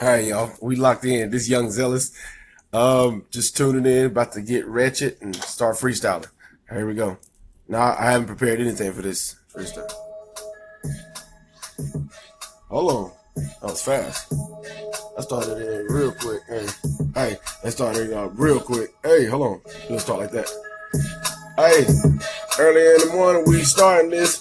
All 0.00 0.08
right, 0.08 0.24
y'all. 0.24 0.50
We 0.62 0.76
locked 0.76 1.04
in. 1.04 1.28
This 1.28 1.46
young 1.46 1.70
zealous. 1.70 2.12
Um, 2.72 3.26
just 3.30 3.54
tuning 3.54 3.84
in, 3.84 4.06
about 4.06 4.32
to 4.32 4.40
get 4.40 4.66
ratchet 4.66 5.20
and 5.20 5.36
start 5.36 5.76
freestyling. 5.76 6.30
Here 6.70 6.86
we 6.86 6.94
go. 6.94 7.18
Now 7.68 7.94
I 7.98 8.12
haven't 8.12 8.28
prepared 8.28 8.60
anything 8.60 8.94
for 8.94 9.02
this 9.02 9.36
freestyle. 9.54 9.92
Hold 12.70 12.92
on. 12.92 13.12
That 13.36 13.62
was 13.62 13.82
fast. 13.82 14.32
I 15.18 15.20
started 15.20 15.58
it 15.58 15.90
real 15.90 16.12
quick. 16.12 16.40
Hey, 16.48 16.66
hey, 17.14 17.36
that 17.62 17.72
started 17.72 18.10
uh, 18.10 18.30
real 18.30 18.58
quick. 18.58 18.94
Hey, 19.02 19.26
hold 19.26 19.42
on. 19.42 19.60
Let's 19.90 20.04
start 20.04 20.20
like 20.20 20.30
that. 20.30 20.48
Hey, 21.56 21.84
early 22.58 22.80
in 22.80 23.08
the 23.08 23.12
morning 23.14 23.44
we 23.46 23.60
starting 23.64 24.10
this. 24.10 24.38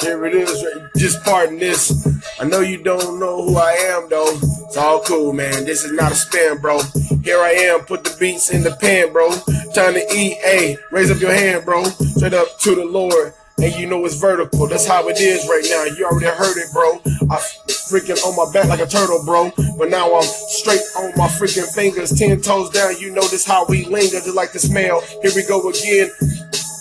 Here 0.00 0.24
it 0.24 0.34
is. 0.34 0.64
Just 0.96 1.22
pardon 1.22 1.58
this. 1.58 2.15
I 2.38 2.44
know 2.44 2.60
you 2.60 2.82
don't 2.82 3.18
know 3.18 3.42
who 3.42 3.56
I 3.56 3.72
am 3.72 4.08
though. 4.10 4.38
It's 4.66 4.76
all 4.76 5.00
cool, 5.00 5.32
man. 5.32 5.64
This 5.64 5.84
is 5.84 5.92
not 5.92 6.12
a 6.12 6.14
spam, 6.14 6.60
bro. 6.60 6.80
Here 7.22 7.40
I 7.40 7.52
am. 7.52 7.80
Put 7.86 8.04
the 8.04 8.14
beats 8.20 8.50
in 8.50 8.62
the 8.62 8.72
pan, 8.72 9.12
bro. 9.12 9.30
Time 9.72 9.94
to 9.94 10.04
eat. 10.14 10.36
Hey, 10.42 10.76
raise 10.90 11.10
up 11.10 11.18
your 11.18 11.32
hand, 11.32 11.64
bro. 11.64 11.84
Straight 11.84 12.34
up 12.34 12.58
to 12.60 12.74
the 12.74 12.84
Lord. 12.84 13.32
And 13.58 13.74
you 13.74 13.86
know 13.86 14.04
it's 14.04 14.20
vertical. 14.20 14.66
That's 14.66 14.86
how 14.86 15.08
it 15.08 15.18
is 15.18 15.48
right 15.48 15.64
now. 15.70 15.84
You 15.84 16.04
already 16.04 16.26
heard 16.26 16.58
it, 16.58 16.70
bro. 16.74 17.00
I 17.30 17.40
freaking 17.88 18.22
on 18.26 18.36
my 18.36 18.52
back 18.52 18.68
like 18.68 18.80
a 18.80 18.86
turtle, 18.86 19.24
bro. 19.24 19.50
But 19.78 19.88
now 19.88 20.14
I'm 20.14 20.22
straight 20.24 20.82
on 20.98 21.12
my 21.16 21.28
freaking 21.28 21.72
fingers, 21.72 22.12
ten 22.12 22.40
toes 22.42 22.68
down. 22.70 22.98
You 22.98 23.12
know 23.12 23.26
this 23.28 23.46
how 23.46 23.64
we 23.66 23.86
linger, 23.86 24.20
just 24.20 24.34
like 24.34 24.52
the 24.52 24.58
smell. 24.58 25.00
Here 25.22 25.32
we 25.34 25.42
go 25.46 25.66
again. 25.70 26.10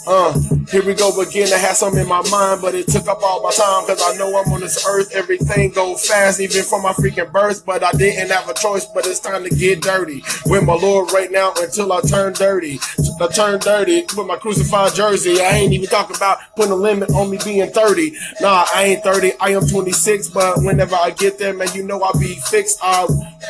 Uh, 0.07 0.39
here 0.69 0.85
we 0.85 0.93
go 0.93 1.19
again. 1.19 1.51
I 1.51 1.57
had 1.57 1.73
some 1.73 1.97
in 1.97 2.07
my 2.07 2.21
mind, 2.29 2.61
but 2.61 2.75
it 2.75 2.87
took 2.87 3.07
up 3.07 3.23
all 3.23 3.41
my 3.41 3.51
time 3.51 3.85
because 3.85 4.01
I 4.03 4.15
know 4.17 4.37
I'm 4.37 4.51
on 4.53 4.59
this 4.59 4.85
earth. 4.87 5.11
Everything 5.13 5.71
go 5.71 5.95
fast, 5.95 6.39
even 6.39 6.63
from 6.63 6.83
my 6.83 6.93
freaking 6.93 7.31
birth. 7.31 7.65
But 7.65 7.83
I 7.83 7.91
didn't 7.91 8.29
have 8.29 8.47
a 8.47 8.53
choice, 8.53 8.85
but 8.85 9.07
it's 9.07 9.19
time 9.19 9.43
to 9.43 9.49
get 9.49 9.81
dirty 9.81 10.23
with 10.45 10.63
my 10.63 10.75
Lord 10.75 11.11
right 11.11 11.31
now 11.31 11.53
until 11.57 11.91
I 11.91 12.01
turn 12.01 12.33
dirty. 12.33 12.79
I 13.19 13.27
turn 13.27 13.59
dirty 13.59 14.05
with 14.15 14.27
my 14.27 14.37
crucified 14.37 14.93
jersey. 14.93 15.41
I 15.41 15.51
ain't 15.51 15.73
even 15.73 15.89
talking 15.89 16.15
about 16.15 16.37
putting 16.55 16.71
a 16.71 16.75
limit 16.75 17.09
on 17.11 17.31
me 17.31 17.39
being 17.43 17.71
30. 17.71 18.11
Nah, 18.41 18.65
I 18.73 18.83
ain't 18.83 19.03
30. 19.03 19.33
I 19.39 19.51
am 19.51 19.67
26, 19.67 20.29
but 20.29 20.57
whenever 20.63 20.95
I 20.95 21.11
get 21.11 21.39
there, 21.39 21.53
man, 21.53 21.69
you 21.73 21.83
know 21.83 22.01
I'll 22.03 22.19
be 22.19 22.35
fixed. 22.35 22.79
I 22.83 23.07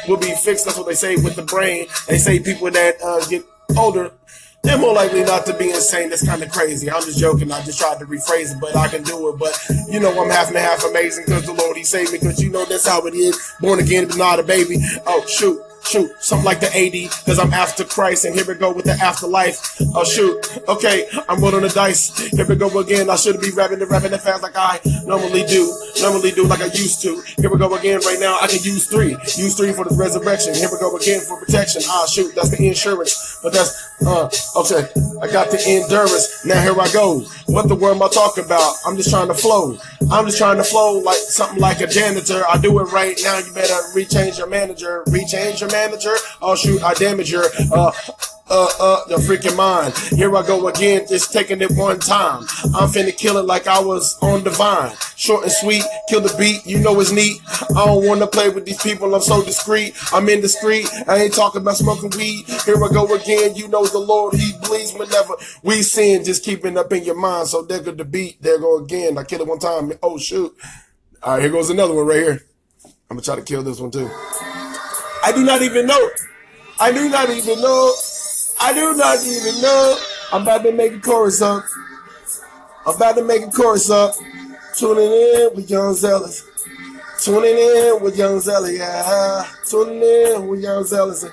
will 0.07 0.17
be 0.17 0.33
fixed. 0.35 0.65
That's 0.65 0.77
what 0.77 0.87
they 0.87 0.95
say 0.95 1.15
with 1.17 1.35
the 1.35 1.43
brain. 1.43 1.87
They 2.07 2.17
say 2.17 2.39
people 2.39 2.71
that 2.71 2.95
uh, 3.03 3.25
get 3.25 3.43
older 3.77 4.11
they're 4.65 4.77
more 4.77 4.93
likely 4.93 5.23
not 5.23 5.45
to 5.47 5.53
be 5.57 5.69
insane. 5.69 6.09
That's 6.09 6.25
kind 6.25 6.41
of 6.43 6.51
crazy. 6.51 6.89
I'm 6.89 7.01
just 7.03 7.19
joking. 7.19 7.51
I 7.51 7.63
just 7.63 7.79
tried 7.79 7.99
to 7.99 8.05
rephrase 8.05 8.55
it, 8.55 8.59
but 8.59 8.75
I 8.75 8.87
can 8.87 9.03
do 9.03 9.29
it. 9.29 9.39
But 9.39 9.57
you 9.89 9.99
know, 9.99 10.11
I'm 10.21 10.29
half 10.29 10.47
and 10.47 10.57
half 10.57 10.83
amazing 10.83 11.25
because 11.25 11.45
the 11.45 11.53
Lord 11.53 11.77
He 11.77 11.83
saved 11.83 12.11
me. 12.11 12.19
Because 12.19 12.41
you 12.41 12.49
know 12.49 12.65
that's 12.65 12.87
how 12.87 13.05
it 13.05 13.13
is. 13.13 13.53
Born 13.59 13.79
again, 13.79 14.07
but 14.07 14.17
not 14.17 14.39
a 14.39 14.43
baby. 14.43 14.77
Oh 15.05 15.25
shoot 15.27 15.61
shoot, 15.85 16.11
something 16.19 16.45
like 16.45 16.59
the 16.59 16.67
AD, 16.67 17.11
cause 17.25 17.39
I'm 17.39 17.53
after 17.53 17.83
Christ, 17.83 18.25
and 18.25 18.35
here 18.35 18.45
we 18.45 18.55
go 18.55 18.73
with 18.73 18.85
the 18.85 18.93
afterlife. 18.93 19.77
Oh 19.93 20.03
shoot, 20.03 20.35
okay, 20.67 21.07
I'm 21.29 21.39
rolling 21.41 21.61
the 21.61 21.69
dice. 21.69 22.17
Here 22.29 22.45
we 22.45 22.55
go 22.55 22.67
again. 22.79 23.09
I 23.09 23.15
shouldn't 23.15 23.43
be 23.43 23.51
rapping 23.51 23.79
the 23.79 23.85
rapping 23.85 24.11
the 24.11 24.17
fast 24.17 24.43
like 24.43 24.55
I 24.55 24.79
normally 25.05 25.45
do, 25.45 25.71
normally 26.01 26.31
do 26.31 26.45
like 26.45 26.61
I 26.61 26.65
used 26.65 27.01
to. 27.03 27.21
Here 27.37 27.49
we 27.49 27.57
go 27.57 27.73
again. 27.75 28.01
Right 28.05 28.19
now, 28.19 28.37
I 28.41 28.47
can 28.47 28.61
use 28.63 28.87
three, 28.87 29.11
use 29.37 29.55
three 29.55 29.71
for 29.73 29.85
the 29.85 29.95
resurrection. 29.95 30.53
Here 30.55 30.69
we 30.71 30.79
go 30.79 30.95
again 30.97 31.21
for 31.21 31.39
protection. 31.39 31.81
Ah 31.87 32.05
shoot, 32.07 32.33
that's 32.35 32.49
the 32.49 32.67
insurance, 32.67 33.39
but 33.41 33.53
that's 33.53 33.94
uh 34.05 34.29
okay. 34.57 34.87
I 35.21 35.27
got 35.27 35.51
the 35.51 35.61
endurance. 35.65 36.45
Now 36.45 36.61
here 36.61 36.79
I 36.79 36.91
go. 36.91 37.21
What 37.47 37.67
the 37.67 37.75
word 37.75 37.95
am 37.95 38.03
I 38.03 38.09
talking 38.09 38.43
about? 38.43 38.75
I'm 38.85 38.97
just 38.97 39.09
trying 39.09 39.27
to 39.27 39.33
flow. 39.33 39.77
I'm 40.11 40.25
just 40.25 40.37
trying 40.37 40.57
to 40.57 40.63
flow 40.63 40.99
like 40.99 41.17
something 41.17 41.59
like 41.59 41.81
a 41.81 41.87
janitor. 41.87 42.43
I 42.47 42.57
do 42.57 42.77
it 42.79 42.91
right 42.91 43.17
now. 43.23 43.37
You 43.39 43.53
better 43.53 43.73
rechange 43.93 44.37
your 44.37 44.47
manager, 44.47 45.03
rechange 45.07 45.61
your 45.61 45.71
manager. 45.71 46.15
Oh 46.41 46.55
shoot, 46.55 46.83
I 46.83 46.93
damage 46.93 47.31
your 47.31 47.45
uh 47.73 47.91
uh 48.49 48.69
uh 48.79 49.01
your 49.09 49.19
freaking 49.19 49.55
mind. 49.55 49.93
Here 50.17 50.35
I 50.35 50.45
go 50.45 50.67
again, 50.67 51.05
just 51.07 51.33
taking 51.33 51.61
it 51.61 51.71
one 51.71 51.99
time. 51.99 52.43
I'm 52.75 52.89
finna 52.89 53.15
kill 53.15 53.37
it 53.37 53.45
like 53.45 53.67
I 53.67 53.79
was 53.79 54.17
on 54.21 54.43
divine. 54.43 54.95
Short 55.15 55.43
and 55.43 55.51
sweet, 55.51 55.83
kill 56.09 56.21
the 56.21 56.33
beat, 56.37 56.65
you 56.65 56.79
know 56.79 56.99
it's 56.99 57.11
neat. 57.11 57.41
I 57.75 57.85
don't 57.85 58.05
wanna 58.05 58.27
play 58.27 58.49
with 58.49 58.65
these 58.65 58.81
people, 58.81 59.13
I'm 59.15 59.21
so 59.21 59.43
discreet. 59.43 59.95
I'm 60.13 60.29
in 60.29 60.41
the 60.41 60.49
street, 60.49 60.87
I 61.07 61.17
ain't 61.17 61.33
talking 61.33 61.61
about 61.61 61.77
smoking 61.77 62.11
weed. 62.17 62.45
Here 62.65 62.83
I 62.83 62.89
go 62.89 63.13
again, 63.15 63.55
you 63.55 63.67
know 63.67 63.85
the 63.85 63.99
Lord, 63.99 64.35
He 64.35 64.53
bleeds 64.61 64.93
whenever 64.93 65.33
we 65.63 65.81
sin, 65.81 66.23
just 66.23 66.43
keeping 66.43 66.77
up 66.77 66.93
in 66.93 67.03
your 67.03 67.15
mind. 67.15 67.47
So 67.47 67.63
there 67.63 67.79
go 67.79 67.91
the 67.91 68.05
beat, 68.05 68.41
there 68.41 68.59
go 68.59 68.77
again. 68.77 69.17
I 69.17 69.23
kill 69.23 69.41
it 69.41 69.47
one 69.47 69.59
time, 69.59 69.93
oh 70.03 70.17
shoot. 70.17 70.55
All 71.23 71.33
right, 71.33 71.41
here 71.41 71.51
goes 71.51 71.71
another 71.71 71.93
one 71.95 72.05
right 72.05 72.17
here. 72.17 72.45
I'm 73.09 73.17
gonna 73.17 73.21
try 73.21 73.35
to 73.35 73.41
kill 73.41 73.63
this 73.63 73.79
one 73.79 73.91
too. 73.91 74.09
I 75.23 75.31
do 75.33 75.43
not 75.43 75.63
even 75.63 75.87
know. 75.87 76.09
I 76.79 76.91
do 76.91 77.09
not 77.09 77.29
even 77.29 77.61
know. 77.61 77.93
I 78.59 78.73
do 78.73 78.95
not 78.95 79.23
even 79.25 79.61
know. 79.61 79.97
I'm 80.31 80.41
about 80.43 80.63
to 80.63 80.71
make 80.71 80.93
a 80.93 80.99
chorus 80.99 81.41
up. 81.41 81.63
I'm 82.85 82.95
about 82.95 83.15
to 83.15 83.23
make 83.23 83.43
a 83.43 83.51
chorus 83.51 83.89
up. 83.89 84.15
Tuning 84.77 85.11
in 85.11 85.49
with 85.55 85.69
Young 85.69 85.93
Zealous. 85.93 86.43
Tuning 87.19 87.57
in 87.57 88.01
with 88.01 88.17
Young 88.17 88.39
Zealous. 88.39 88.77
Yeah. 88.77 89.47
Tuning 89.69 90.01
in 90.01 90.47
with 90.47 90.61
Young 90.61 90.83
Zealous. 90.83 91.25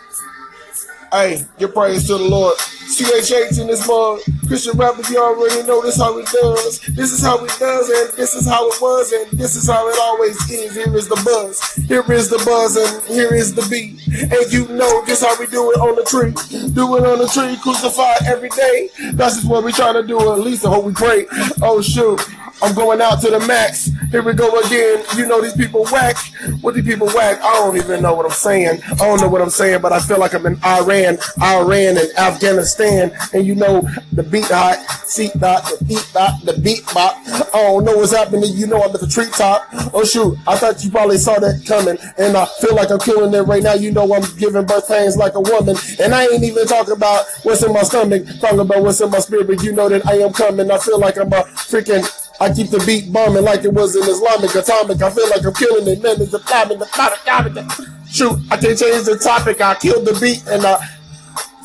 Hey, 1.11 1.45
give 1.59 1.75
praise 1.75 2.07
to 2.07 2.19
the 2.19 2.25
Lord. 2.25 2.57
CHH 2.57 3.61
in 3.61 3.67
this 3.67 3.87
mug. 3.87 4.21
Christian 4.47 4.77
rappers, 4.77 5.09
you 5.11 5.19
already 5.19 5.67
know 5.67 5.83
this 5.83 5.97
how 5.97 6.19
it 6.19 6.27
does. 6.27 6.81
This 6.81 7.13
is 7.13 7.23
how 7.23 7.43
it 7.45 7.53
does, 7.59 7.89
and 7.89 8.13
this 8.19 8.35
is 8.35 8.47
how 8.47 8.69
it 8.69 8.81
was, 8.81 9.13
and 9.13 9.31
this 9.33 9.57
is 9.57 9.69
how 9.69 9.89
it 9.89 9.97
always 10.01 10.37
is. 10.51 10.75
Here 10.75 10.95
is 10.97 11.09
the 11.09 11.21
buzz. 11.25 11.75
Here 11.87 12.05
is 12.13 12.29
the 12.29 12.43
buzz, 12.45 12.77
and 12.77 13.03
here 13.05 13.35
is 13.35 13.55
the 13.55 13.63
beat. 13.71 14.01
And 14.33 14.53
you 14.53 14.67
know 14.69 15.05
this 15.05 15.23
how 15.23 15.39
we 15.39 15.47
do 15.47 15.71
it 15.73 15.81
on 15.81 15.97
the 15.97 16.05
tree. 16.05 16.33
Do 16.75 16.97
it 16.97 17.05
on 17.05 17.19
the 17.19 17.29
tree, 17.29 17.57
crucified 17.63 18.23
every 18.27 18.51
day. 18.51 18.91
That's 19.13 19.37
just 19.37 19.49
what 19.49 19.65
we 19.65 19.73
trying 19.73 19.95
to 19.95 20.07
do, 20.07 20.19
at 20.33 20.41
least 20.41 20.67
I 20.67 20.71
hope 20.71 20.85
we 20.85 20.93
pray. 20.93 21.27
Oh 21.63 21.81
shoot. 21.81 22.21
I'm 22.63 22.75
going 22.75 23.01
out 23.01 23.21
to 23.23 23.31
the 23.31 23.41
max. 23.41 23.91
Here 24.13 24.23
we 24.23 24.35
go 24.35 24.61
again. 24.61 25.03
You 25.17 25.27
know 25.27 25.41
these 25.41 25.57
people 25.57 25.87
whack. 25.87 26.19
What 26.61 26.75
do 26.75 26.83
people 26.83 27.07
whack? 27.07 27.41
I 27.41 27.55
don't 27.55 27.79
even 27.79 28.03
know 28.03 28.13
what 28.13 28.27
I'm 28.27 28.33
saying. 28.33 28.83
I 28.85 28.95
don't 28.97 29.19
know 29.23 29.29
what 29.31 29.41
I'm 29.41 29.49
saying, 29.49 29.81
but 29.81 29.91
I 29.91 30.01
feel 30.01 30.19
like 30.19 30.35
I'm 30.35 30.45
in 30.45 30.63
Iran, 30.63 31.17
Iran, 31.41 31.97
and 31.97 32.19
Afghanistan. 32.19 33.11
And 33.33 33.47
you 33.47 33.55
know 33.55 33.89
the 34.13 34.23
beat 34.23 34.45
hot, 34.45 34.77
seat 35.07 35.33
dot, 35.39 35.65
the 35.65 35.83
beat 35.87 36.07
dot, 36.13 36.45
the 36.45 36.61
beat 36.61 36.85
bop. 36.93 37.17
I 37.27 37.49
don't 37.55 37.87
know 37.87 37.97
what's 37.97 38.15
happening. 38.15 38.51
You 38.53 38.67
know 38.67 38.83
I'm 38.83 38.95
at 38.95 39.01
the 39.01 39.07
treetop. 39.07 39.67
Oh 39.95 40.05
shoot, 40.05 40.37
I 40.47 40.59
thought 40.59 40.85
you 40.85 40.91
probably 40.91 41.17
saw 41.17 41.39
that 41.39 41.65
coming, 41.67 41.97
and 42.19 42.37
I 42.37 42.45
feel 42.61 42.75
like 42.75 42.91
I'm 42.91 42.99
killing 42.99 43.33
it 43.33 43.41
right 43.49 43.63
now. 43.63 43.73
You 43.73 43.93
know 43.93 44.13
I'm 44.13 44.25
giving 44.37 44.67
birth 44.67 44.89
pains 44.89 45.17
like 45.17 45.37
a 45.37 45.41
woman, 45.41 45.75
and 45.99 46.15
I 46.15 46.27
ain't 46.27 46.45
even 46.45 46.67
talking 46.67 46.95
about 46.95 47.25
what's 47.45 47.63
in 47.63 47.73
my 47.73 47.83
stomach. 47.83 48.25
Talking 48.41 48.61
about 48.61 48.83
what's 48.83 49.01
in 49.01 49.11
my 49.11 49.21
spirit. 49.21 49.63
You 49.63 49.73
know 49.73 49.89
that 49.89 50.07
I 50.07 50.19
am 50.19 50.35
coming. 50.35 50.71
I 50.71 50.77
feel 50.77 51.01
like 51.01 51.17
I'm 51.17 51.33
a 51.33 51.45
freaking 51.65 52.05
I 52.43 52.53
keep 52.53 52.71
the 52.71 52.83
beat 52.85 53.13
bombing 53.13 53.45
like 53.45 53.63
it 53.63 53.73
was 53.73 53.95
an 53.95 54.03
Islamic 54.03 54.53
atomic. 54.53 55.01
I 55.01 55.11
feel 55.11 55.31
like 55.31 55.47
I'm 55.47 55.55
killing 55.55 55.87
it, 55.87 56.03
man. 56.03 56.21
It's 56.21 56.35
a 56.35 56.41
bombing, 56.41 56.81
the 56.81 56.91
bombing, 56.91 57.71
Shoot, 58.11 58.35
I 58.51 58.57
can't 58.57 58.77
change 58.77 59.07
the 59.07 59.17
topic. 59.17 59.61
I 59.61 59.77
killed 59.77 60.05
the 60.05 60.19
beat 60.19 60.43
and 60.49 60.67
I 60.67 60.75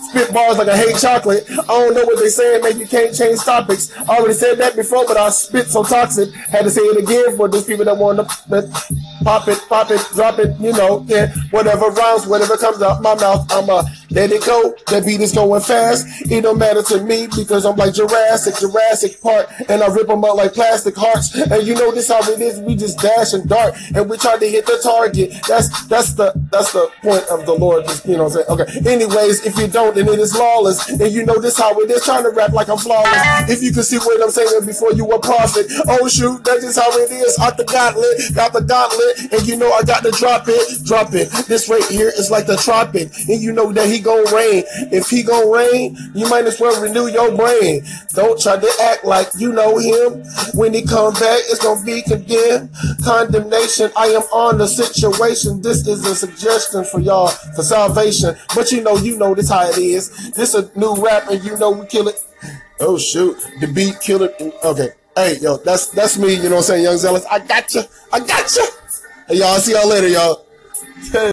spit 0.07 0.31
bars 0.31 0.59
like 0.59 0.67
I 0.67 0.77
hate 0.77 0.95
chocolate. 1.01 1.49
I 1.49 1.65
don't 1.65 1.95
know 1.95 2.05
what 2.05 2.19
they 2.19 2.29
saying, 2.29 2.61
man. 2.61 2.79
You 2.79 2.85
can't 2.85 3.09
change 3.09 3.39
topics. 3.39 3.89
I 3.97 4.17
already 4.17 4.35
said 4.35 4.59
that 4.59 4.75
before, 4.75 5.03
but 5.07 5.17
I 5.17 5.29
spit 5.29 5.65
so 5.65 5.83
toxic. 5.83 6.31
Had 6.33 6.65
to 6.65 6.69
say 6.69 6.81
it 6.81 7.01
again 7.01 7.35
for 7.35 7.47
those 7.47 7.65
people 7.65 7.85
that 7.85 7.97
want 7.97 8.19
to 8.19 8.25
pop 9.23 9.47
it, 9.47 9.59
pop 9.67 9.89
it, 9.89 10.01
drop 10.13 10.37
it, 10.37 10.59
you 10.59 10.73
know, 10.73 11.03
yeah, 11.07 11.33
whatever 11.49 11.89
rhymes, 11.89 12.27
whatever 12.27 12.55
comes 12.55 12.83
out 12.83 13.01
my 13.01 13.15
mouth, 13.15 13.51
I'ma 13.51 13.81
let 14.09 14.31
it 14.31 14.45
go. 14.45 14.75
That 14.87 15.05
beat 15.05 15.21
is 15.21 15.33
going 15.33 15.61
fast. 15.61 16.05
It 16.31 16.41
don't 16.41 16.57
matter 16.57 16.83
to 16.83 17.03
me 17.03 17.27
because 17.27 17.65
I'm 17.65 17.75
like 17.75 17.93
Jurassic, 17.93 18.55
Jurassic 18.59 19.21
Park, 19.21 19.49
and 19.69 19.83
I 19.83 19.87
rip 19.87 20.07
them 20.07 20.23
up 20.23 20.35
like 20.35 20.53
plastic 20.53 20.95
hearts. 20.95 21.35
And 21.35 21.65
you 21.65 21.75
know 21.75 21.91
this 21.91 22.07
how 22.07 22.19
it 22.19 22.39
is. 22.39 22.59
We 22.59 22.75
just 22.75 22.99
dash 22.99 23.33
and 23.33 23.47
dart, 23.47 23.75
and 23.95 24.09
we 24.09 24.17
try 24.17 24.37
to 24.37 24.45
hit 24.47 24.65
the 24.65 24.79
target. 24.81 25.33
That's 25.47 25.85
that's 25.87 26.13
the 26.13 26.33
that's 26.51 26.71
the 26.73 26.91
point 27.01 27.25
of 27.29 27.45
the 27.45 27.53
Lord. 27.53 27.85
Just, 27.85 28.05
you 28.05 28.17
know 28.17 28.25
what 28.25 28.37
I'm 28.37 28.59
saying? 28.59 28.81
Okay. 28.83 28.93
Anyways, 28.93 29.45
if 29.45 29.57
you 29.57 29.67
don't, 29.67 29.95
then 29.95 30.07
it 30.07 30.19
is 30.19 30.35
lawless. 30.35 30.89
And 30.89 31.11
you 31.11 31.25
know 31.25 31.39
this 31.39 31.57
how 31.57 31.77
it 31.79 31.89
is. 31.89 32.03
Trying 32.03 32.23
to 32.23 32.29
rap 32.29 32.53
like 32.53 32.69
I'm 32.69 32.77
flawless. 32.77 33.49
If 33.49 33.63
you 33.63 33.71
can 33.71 33.83
see 33.83 33.97
what 33.97 34.21
I'm 34.23 34.31
saying 34.31 34.65
before 34.65 34.93
you 34.93 35.07
a 35.11 35.19
prophet. 35.19 35.67
Oh 35.87 36.07
shoot, 36.07 36.43
that's 36.43 36.63
just 36.63 36.79
how 36.79 36.91
it 36.91 37.11
is. 37.11 37.37
Out 37.39 37.57
the 37.57 37.63
gauntlet, 37.63 38.35
got 38.35 38.53
the 38.53 38.61
gauntlet, 38.61 39.33
and 39.33 39.47
you 39.47 39.57
know 39.57 39.71
I 39.71 39.83
got 39.83 40.03
to 40.03 40.11
drop 40.11 40.45
it, 40.47 40.83
drop 40.85 41.13
it. 41.13 41.29
This 41.47 41.69
right 41.69 41.83
here 41.85 42.09
is 42.09 42.31
like 42.31 42.45
the 42.45 42.57
tropic, 42.57 43.11
and 43.27 43.41
you 43.41 43.51
know 43.51 43.71
that 43.71 43.87
he 43.87 43.96
gonna 43.99 44.29
rain. 44.35 44.63
If 44.91 45.09
he 45.09 45.23
gonna 45.23 45.49
rain, 45.49 45.97
you 46.13 46.27
might 46.29 46.45
as 46.45 46.59
well 46.59 46.81
renew 46.81 47.07
your 47.07 47.35
brain. 47.35 47.83
Don't 48.13 48.39
try 48.39 48.57
to 48.57 48.71
act 48.83 49.05
like 49.05 49.27
you 49.37 49.51
know 49.53 49.77
him. 49.77 50.23
When 50.53 50.73
he 50.73 50.83
come 50.83 51.13
back, 51.13 51.41
it's 51.49 51.63
gonna 51.63 51.83
be 51.83 52.01
condemned. 52.01 52.69
Condemnation. 53.03 53.91
I 53.95 54.07
am 54.07 54.23
on 54.33 54.57
the 54.57 54.67
situation. 54.67 55.61
This 55.61 55.87
is 55.87 56.05
a 56.05 56.15
suggestion 56.15 56.83
for 56.85 56.99
y'all 56.99 57.29
for 57.55 57.63
salvation. 57.63 58.35
But 58.55 58.71
you 58.71 58.81
know, 58.81 58.97
you 58.97 59.17
know 59.17 59.33
this 59.35 59.49
how 59.49 59.69
it 59.69 59.77
is. 59.77 60.31
This 60.31 60.53
a 60.53 60.69
new 60.77 60.95
rap, 60.95 61.29
and 61.29 61.43
you 61.43 61.57
know 61.57 61.71
we 61.71 61.85
kill 61.87 62.07
it. 62.07 62.23
Oh 62.79 62.97
shoot, 62.97 63.37
the 63.59 63.67
beat 63.67 63.99
kill 63.99 64.23
it. 64.23 64.35
Okay. 64.63 64.89
Hey, 65.15 65.39
yo, 65.39 65.57
that's 65.57 65.87
that's 65.87 66.19
me, 66.19 66.35
you 66.35 66.43
know 66.43 66.49
what 66.51 66.57
I'm 66.57 66.63
saying, 66.63 66.83
Young 66.83 66.97
Zealous. 66.97 67.25
I 67.25 67.39
got 67.39 67.73
you. 67.73 67.81
I 68.13 68.19
got 68.19 68.55
you. 68.55 68.67
Hey, 69.27 69.37
y'all, 69.37 69.57
see 69.57 69.71
y'all 69.71 69.89
later, 69.89 70.07
y'all. 70.07 70.45